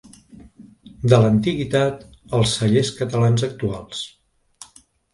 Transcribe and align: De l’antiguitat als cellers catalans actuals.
De 1.13 1.19
l’antiguitat 1.25 2.03
als 2.39 2.57
cellers 2.57 2.93
catalans 3.03 3.49
actuals. 3.53 4.05